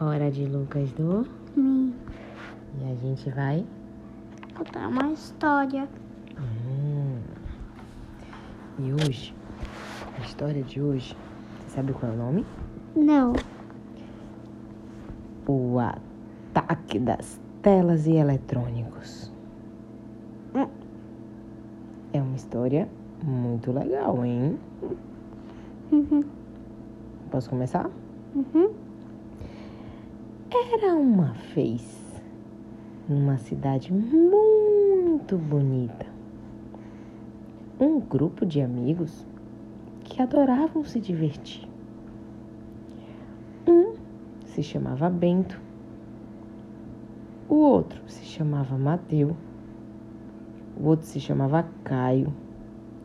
[0.00, 1.28] Hora de Lucas dormir.
[1.56, 1.92] Me
[2.80, 3.64] E a gente vai.
[4.56, 5.88] contar uma história.
[6.38, 7.18] Hum.
[8.78, 9.34] E hoje,
[10.16, 11.16] a história de hoje,
[11.60, 12.46] você sabe qual é o nome?
[12.94, 13.32] Não.
[15.46, 19.32] O ataque das telas e eletrônicos.
[20.54, 20.68] Hum.
[22.12, 22.88] É uma história
[23.24, 24.58] muito legal, hein?
[25.90, 26.24] Uhum.
[27.30, 27.90] Posso começar?
[28.34, 28.70] Uhum.
[30.70, 31.82] Era uma vez,
[33.08, 36.04] numa cidade muito bonita,
[37.80, 39.26] um grupo de amigos
[40.04, 41.66] que adoravam se divertir.
[43.66, 43.94] Um
[44.44, 45.58] se chamava Bento,
[47.48, 49.34] o outro se chamava Mateu,
[50.78, 52.30] o outro se chamava Caio.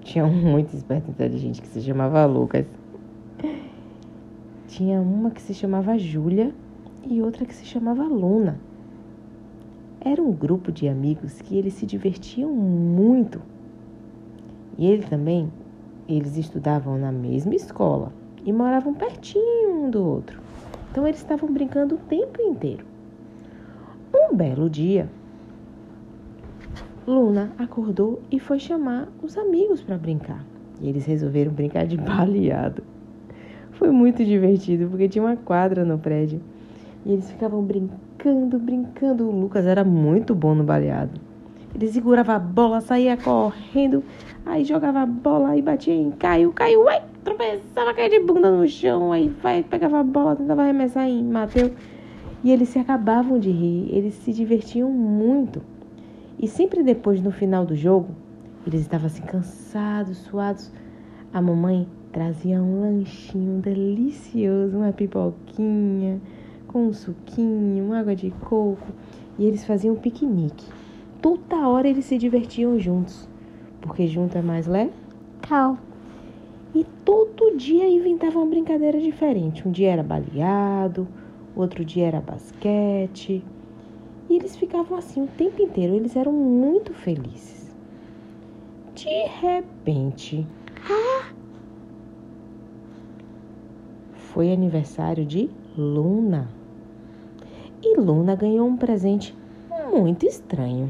[0.01, 2.65] Tinha um muito esperto e inteligente que se chamava Lucas.
[4.67, 6.53] Tinha uma que se chamava Júlia
[7.05, 8.59] e outra que se chamava Luna.
[9.99, 13.41] Era um grupo de amigos que eles se divertiam muito.
[14.77, 15.51] E ele também,
[16.07, 18.11] eles estudavam na mesma escola
[18.45, 20.41] e moravam pertinho um do outro.
[20.91, 22.85] Então eles estavam brincando o tempo inteiro.
[24.13, 25.09] Um belo dia,
[27.05, 30.45] Luna acordou e foi chamar os amigos para brincar.
[30.79, 32.83] E eles resolveram brincar de baleado.
[33.71, 36.41] Foi muito divertido porque tinha uma quadra no prédio.
[37.05, 39.27] E eles ficavam brincando, brincando.
[39.27, 41.19] O Lucas era muito bom no baleado.
[41.75, 44.03] Ele segurava a bola, saía correndo,
[44.45, 46.53] aí jogava a bola e batia em Caio.
[46.53, 49.11] Caio, uai, tropeçava, caía de bunda no chão.
[49.11, 51.71] Aí vai, pegava a bola, tentava arremessar em Mateus.
[52.43, 55.61] E eles se acabavam de rir, eles se divertiam muito.
[56.37, 58.09] E sempre depois, no final do jogo,
[58.67, 60.71] eles estavam assim cansados, suados.
[61.33, 66.21] A mamãe trazia um lanchinho delicioso, uma pipoquinha
[66.73, 68.87] com um suquinho, uma água de coco.
[69.37, 70.65] E eles faziam um piquenique.
[71.21, 73.29] Toda hora eles se divertiam juntos,
[73.79, 74.91] porque junto é mais leve.
[75.41, 75.77] Cal.
[76.73, 79.65] E todo dia inventavam uma brincadeira diferente.
[79.67, 81.07] Um dia era baleado,
[81.55, 83.43] outro dia era basquete.
[84.29, 85.93] E eles ficavam assim o tempo inteiro.
[85.93, 87.71] Eles eram muito felizes.
[88.95, 90.47] De repente.
[94.13, 96.49] Foi aniversário de Luna.
[97.85, 99.35] E Luna ganhou um presente
[99.91, 100.89] muito estranho.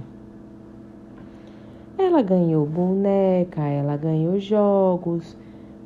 [1.97, 5.35] Ela ganhou boneca, ela ganhou jogos,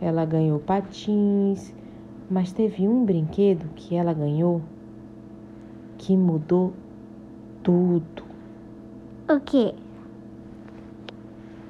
[0.01, 1.73] ela ganhou patins,
[2.29, 4.61] mas teve um brinquedo que ela ganhou
[5.97, 6.73] que mudou
[7.63, 8.23] tudo.
[9.29, 9.73] O quê?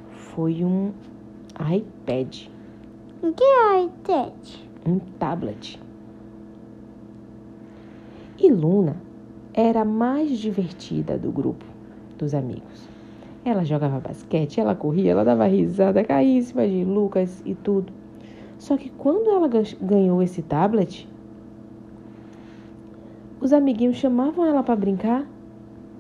[0.10, 0.94] Foi um
[1.60, 2.48] iPad,
[3.22, 4.34] O que é iPad?
[4.84, 5.80] um tablet.
[8.40, 9.07] E Luna
[9.58, 11.66] era a mais divertida do grupo,
[12.16, 12.88] dos amigos.
[13.44, 16.06] Ela jogava basquete, ela corria, ela dava risada,
[16.44, 17.92] cima de Lucas e tudo.
[18.60, 21.10] Só que quando ela gan- ganhou esse tablet,
[23.42, 25.26] os amiguinhos chamavam ela para brincar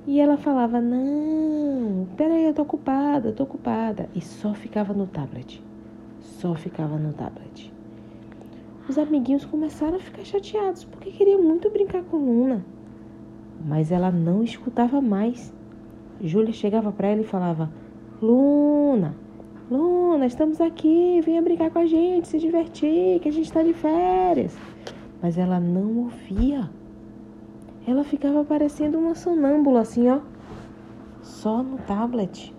[0.05, 4.07] e ela falava: Não, peraí, eu tô ocupada, tô ocupada.
[4.13, 5.63] E só ficava no tablet.
[6.21, 7.73] Só ficava no tablet.
[8.87, 12.63] Os amiguinhos começaram a ficar chateados porque queriam muito brincar com Luna.
[13.67, 15.53] Mas ela não escutava mais.
[16.21, 17.69] Júlia chegava para ela e falava:
[18.21, 19.13] Luna,
[19.69, 23.73] Luna, estamos aqui, venha brincar com a gente, se divertir, que a gente está de
[23.73, 24.57] férias.
[25.21, 26.69] Mas ela não ouvia.
[27.85, 30.21] Ela ficava parecendo uma sonâmbula assim, ó.
[31.21, 32.55] Só no tablet,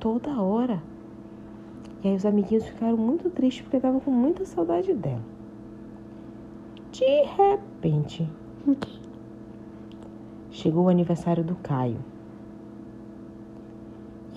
[0.00, 0.82] toda hora.
[2.02, 5.24] E aí os amiguinhos ficaram muito tristes porque estavam com muita saudade dela.
[6.90, 8.26] De repente?
[10.56, 11.98] Chegou o aniversário do Caio.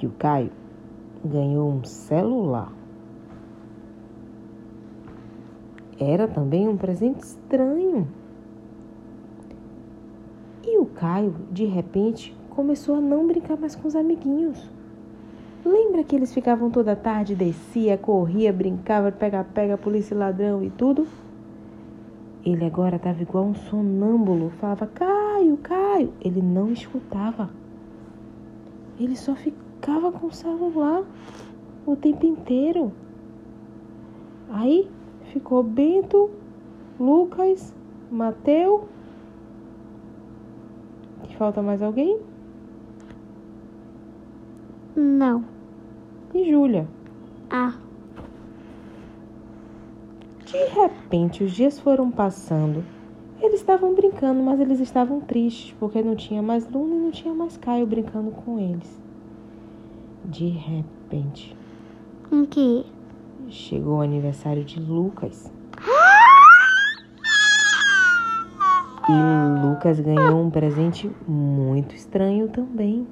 [0.01, 0.51] E o Caio
[1.23, 2.73] ganhou um celular.
[5.97, 8.07] Era também um presente estranho.
[10.63, 14.69] E o Caio, de repente, começou a não brincar mais com os amiguinhos.
[15.65, 21.07] Lembra que eles ficavam toda tarde, descia, corria, brincava, pega-pega, polícia e ladrão e tudo?
[22.45, 26.13] Ele agora estava igual um sonâmbulo, falava Caio, Caio.
[26.21, 27.49] Ele não escutava.
[28.99, 31.03] Ele só ficava com o celular
[31.85, 32.91] o tempo inteiro.
[34.49, 34.89] Aí
[35.31, 36.29] ficou Bento,
[36.99, 37.73] Lucas,
[38.09, 38.87] Mateu.
[41.29, 42.19] E falta mais alguém?
[44.95, 45.43] Não.
[46.33, 46.87] E Júlia.
[47.49, 47.73] Ah.
[50.51, 52.83] De repente, os dias foram passando.
[53.39, 57.33] Eles estavam brincando, mas eles estavam tristes porque não tinha mais Luna e não tinha
[57.33, 58.99] mais Caio brincando com eles.
[60.25, 61.55] De repente,
[62.31, 62.83] O quê?
[63.47, 65.51] chegou o aniversário de Lucas.
[69.07, 73.07] E Lucas ganhou um presente muito estranho também.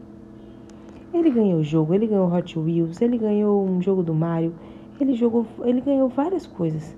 [1.14, 4.54] Ele ganhou o jogo, ele ganhou Hot Wheels, ele ganhou um jogo do Mario,
[5.00, 6.96] ele jogou, ele ganhou várias coisas.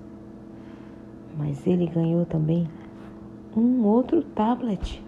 [1.40, 2.68] Mas ele ganhou também
[3.56, 5.02] um outro tablet.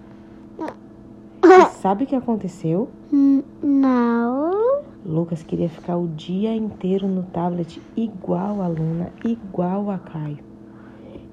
[1.44, 2.88] E sabe o que aconteceu?
[3.62, 4.82] Não.
[5.04, 10.38] Lucas queria ficar o dia inteiro no tablet igual a Luna, igual a Caio.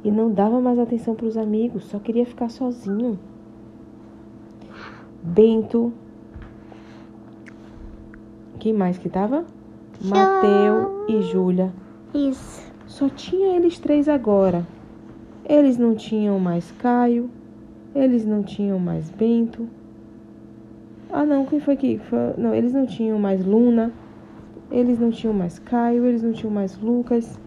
[0.03, 3.17] E não dava mais atenção para os amigos, só queria ficar sozinho.
[5.23, 5.93] Bento.
[8.59, 9.45] Quem mais que tava?
[10.03, 11.71] Mateu e Júlia.
[12.13, 12.69] Isso.
[12.85, 14.65] Só tinha eles três agora.
[15.49, 17.27] Eles não tinham mais Caio.
[17.95, 19.67] Eles não tinham mais Bento.
[21.11, 21.97] Ah, não, quem foi que.
[21.97, 22.35] Foi?
[22.37, 23.91] Não, eles não tinham mais Luna.
[24.69, 26.05] Eles não tinham mais Caio.
[26.05, 27.39] Eles não tinham mais Lucas.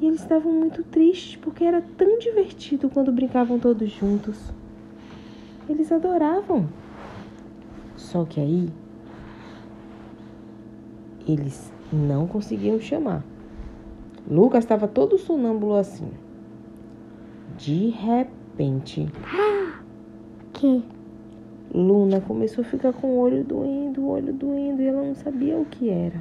[0.00, 4.52] E eles estavam muito tristes porque era tão divertido quando brincavam todos juntos.
[5.68, 6.68] Eles adoravam.
[7.96, 8.68] Só que aí.
[11.26, 13.24] Eles não conseguiam chamar.
[14.30, 16.08] Lucas estava todo sonâmbulo assim.
[17.62, 19.08] De repente,
[20.52, 20.82] Que?
[21.72, 25.56] Luna começou a ficar com o olho doendo, o olho doendo, e ela não sabia
[25.56, 26.20] o que era.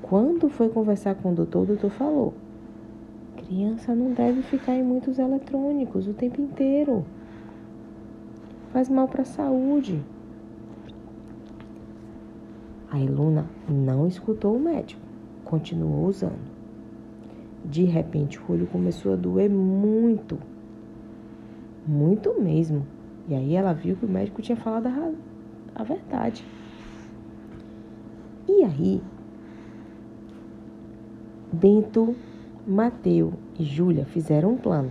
[0.00, 2.32] Quando foi conversar com o doutor, o doutor falou:
[3.36, 7.04] criança não deve ficar em muitos eletrônicos o tempo inteiro.
[8.72, 10.02] Faz mal para a saúde.
[12.90, 15.02] Aí Luna não escutou o médico,
[15.44, 16.55] continuou usando.
[17.68, 20.38] De repente, o olho começou a doer muito.
[21.86, 22.86] Muito mesmo.
[23.28, 25.12] E aí ela viu que o médico tinha falado a,
[25.74, 26.44] a verdade.
[28.48, 29.02] E aí,
[31.52, 32.14] Bento,
[32.66, 34.90] Mateu e Júlia fizeram um plano.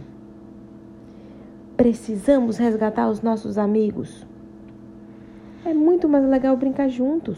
[1.77, 4.25] Precisamos resgatar os nossos amigos.
[5.65, 7.37] É muito mais legal brincar juntos.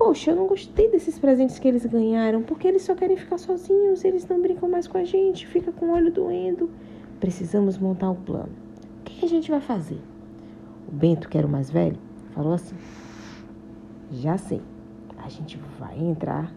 [0.00, 4.02] Poxa, eu não gostei desses presentes que eles ganharam, porque eles só querem ficar sozinhos,
[4.02, 6.70] eles não brincam mais com a gente, fica com o olho doendo.
[7.20, 8.48] Precisamos montar um plano.
[8.98, 10.00] O que a gente vai fazer?
[10.88, 11.98] O Bento, que era o mais velho,
[12.30, 12.74] falou assim:
[14.10, 14.62] Já sei,
[15.18, 16.50] a gente vai entrar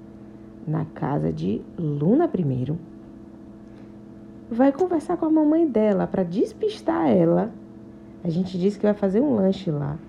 [0.65, 2.79] na casa de Luna primeiro,
[4.49, 7.51] vai conversar com a mamãe dela para despistar ela.
[8.23, 9.99] A gente disse que vai fazer um lanche lá.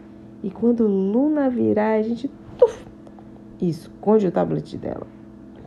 [0.41, 2.31] E quando Luna virar, a gente
[3.73, 5.07] tuf, esconde o tablet dela.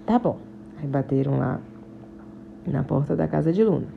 [0.05, 0.38] Tá bom.
[0.79, 1.59] Aí bateram lá
[2.65, 3.88] na porta da casa de Luna.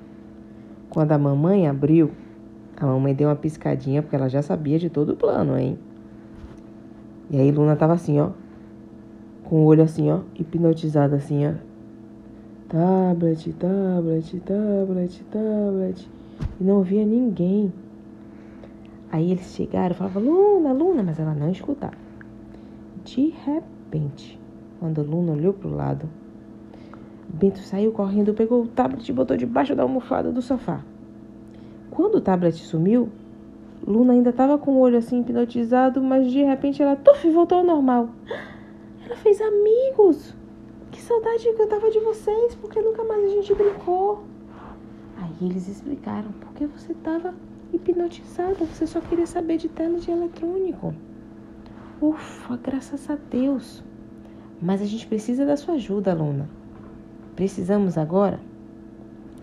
[0.88, 2.10] Quando a mamãe abriu,
[2.76, 5.78] a mamãe deu uma piscadinha porque ela já sabia de todo o plano, hein?
[7.30, 8.30] E aí Luna tava assim, ó,
[9.44, 11.52] com o olho assim, ó, hipnotizada assim, ó.
[12.68, 16.10] Tablet, tablet, tablet, tablet.
[16.60, 17.72] E não via ninguém.
[19.12, 21.94] Aí eles chegaram e falavam, Luna, Luna, mas ela não escutava.
[23.04, 23.79] De repente,
[24.78, 26.08] quando Luna olhou pro lado,
[27.32, 30.82] Bento saiu correndo, pegou o tablet e botou debaixo da almofada do sofá.
[31.90, 33.08] Quando o tablet sumiu,
[33.86, 37.64] Luna ainda estava com o olho assim hipnotizado, mas de repente ela tuf, voltou ao
[37.64, 38.10] normal.
[39.04, 40.34] Ela fez amigos.
[40.90, 44.24] Que saudade que eu tava de vocês, porque nunca mais a gente brincou.
[45.16, 47.34] Aí eles explicaram, porque você tava
[47.72, 50.94] hipnotizada, você só queria saber de tela de eletrônico.
[52.00, 53.84] Ufa, graças a Deus.
[54.60, 56.48] Mas a gente precisa da sua ajuda, Luna.
[57.36, 58.40] Precisamos agora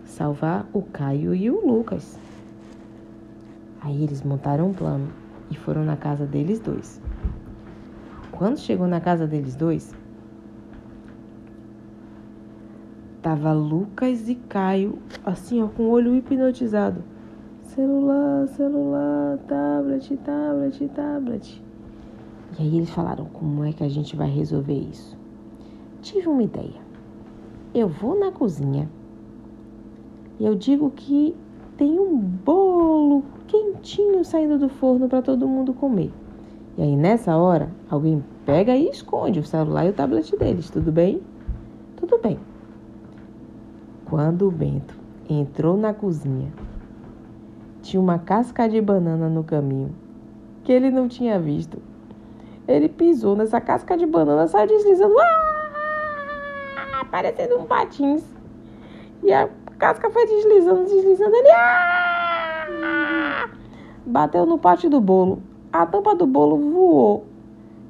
[0.04, 2.18] salvar o Caio e o Lucas.
[3.80, 5.08] Aí eles montaram um plano
[5.48, 7.00] e foram na casa deles dois.
[8.32, 9.94] Quando chegou na casa deles dois,
[13.22, 17.04] tava Lucas e Caio, assim, ó, com o olho hipnotizado.
[17.62, 21.67] Celular, celular, tablet, tablet, tablet.
[22.58, 25.16] E aí eles falaram: como é que a gente vai resolver isso?
[26.02, 26.80] Tive uma ideia.
[27.74, 28.88] Eu vou na cozinha
[30.40, 31.36] e eu digo que
[31.76, 36.12] tem um bolo quentinho saindo do forno para todo mundo comer.
[36.76, 40.90] E aí nessa hora, alguém pega e esconde o celular e o tablet deles, tudo
[40.90, 41.20] bem?
[41.96, 42.38] Tudo bem.
[44.04, 44.94] Quando o Bento
[45.28, 46.52] entrou na cozinha,
[47.82, 49.90] tinha uma casca de banana no caminho
[50.64, 51.78] que ele não tinha visto.
[52.68, 58.22] Ele pisou nessa casca de banana, saiu deslizando, ah, parecendo um patins.
[59.22, 59.48] E a
[59.78, 61.34] casca foi deslizando, deslizando.
[61.34, 63.48] Ele ah!
[64.04, 65.42] bateu no pote do bolo.
[65.72, 67.24] A tampa do bolo voou.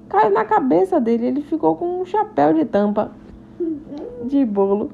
[0.09, 1.27] Caiu na cabeça dele.
[1.27, 3.11] Ele ficou com um chapéu de tampa
[4.25, 4.93] de bolo.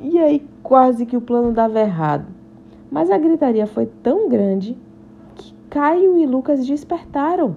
[0.00, 2.26] E aí, quase que o plano dava errado.
[2.90, 4.76] Mas a gritaria foi tão grande
[5.34, 7.56] que Caio e Lucas despertaram.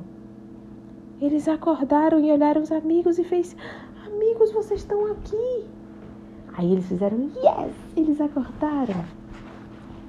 [1.21, 3.55] Eles acordaram e olharam os amigos e fez:
[4.07, 5.65] Amigos, vocês estão aqui.
[6.57, 7.75] Aí eles fizeram: Yes!
[7.95, 9.05] Eles acordaram.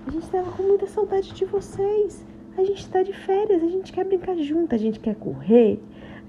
[0.07, 2.25] A gente estava com muita saudade de vocês.
[2.57, 5.79] A gente está de férias, a gente quer brincar junto, a gente quer correr,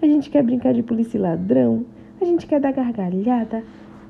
[0.02, 1.86] a gente quer brincar de polícia e ladrão,
[2.20, 3.64] a gente quer dar gargalhada,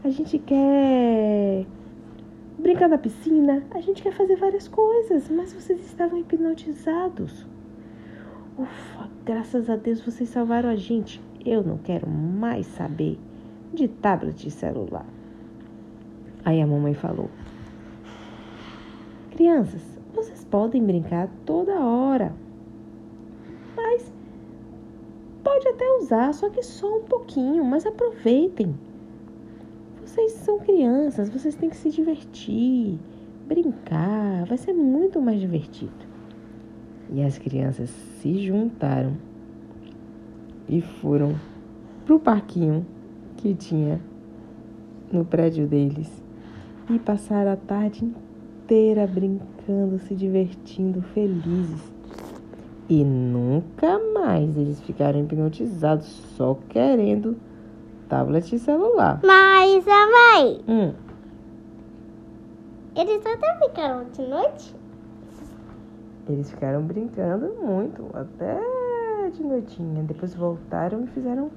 [0.03, 1.65] a gente quer
[2.57, 7.52] brincar na piscina, a gente quer fazer várias coisas, mas vocês estavam hipnotizados.
[8.55, 11.19] Ufa, graças a Deus vocês salvaram a gente.
[11.43, 13.19] Eu não quero mais saber
[13.73, 15.07] de tablet e celular.
[16.45, 17.31] Aí a mamãe falou:
[19.31, 19.81] Crianças,
[20.13, 22.31] vocês podem brincar toda hora,
[23.75, 24.13] mas
[25.43, 28.75] pode até usar, só que só um pouquinho, mas aproveitem.
[30.05, 32.99] Vocês são crianças, vocês têm que se divertir,
[33.47, 36.12] brincar, vai ser muito mais divertido.
[37.13, 39.13] E as crianças se juntaram
[40.67, 41.35] e foram
[42.05, 42.85] pro parquinho
[43.37, 44.01] que tinha
[45.11, 46.09] no prédio deles
[46.89, 51.93] e passaram a tarde inteira brincando, se divertindo, felizes.
[52.89, 57.37] E nunca mais eles ficaram hipnotizados só querendo
[58.09, 59.19] tablet e celular.
[59.23, 60.93] Mas a mãe, Hum,
[62.95, 64.75] eles até ficaram de noite?
[66.27, 68.59] Eles ficaram brincando muito, até
[69.31, 70.03] de noitinha.
[70.03, 71.49] Depois voltaram e fizeram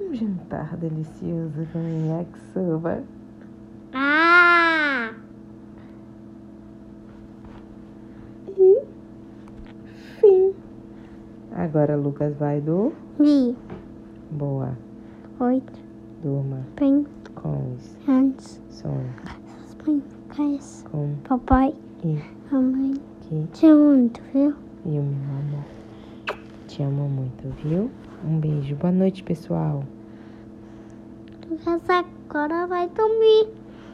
[0.00, 1.78] um jantar delicioso com
[2.18, 3.02] yakisoba.
[3.92, 5.14] Ah!
[8.56, 8.82] E
[10.20, 10.54] fim.
[11.52, 13.56] Agora Lucas vai do Vi.
[14.30, 14.76] boa.
[15.40, 15.80] Oito.
[16.22, 17.06] Durma Bem.
[17.36, 18.60] com os Antes.
[19.82, 20.84] brincas.
[20.90, 21.74] com Papai.
[22.04, 22.18] e
[22.52, 22.94] Mamãe.
[23.52, 24.54] Te muito, viu?
[24.86, 25.64] e o meu amor.
[26.66, 27.90] Te amo muito, viu?
[28.24, 28.74] Um beijo.
[28.76, 29.84] Boa noite, pessoal.
[31.50, 33.48] Lucas agora vai dormir.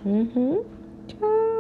[0.05, 0.63] Uhum.
[1.09, 1.54] Tchau.